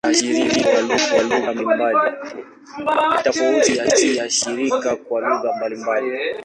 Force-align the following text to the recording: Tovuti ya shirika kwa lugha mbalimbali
Tovuti 3.23 3.71
ya 4.17 4.29
shirika 4.37 4.95
kwa 4.95 5.21
lugha 5.21 5.49
mbalimbali 5.57 6.07